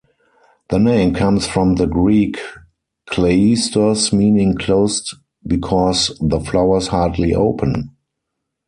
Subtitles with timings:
[0.69, 2.39] The name comes from the Greek
[3.07, 5.13] "kleistos" meaning closed
[5.45, 7.95] because the flowers hardly open.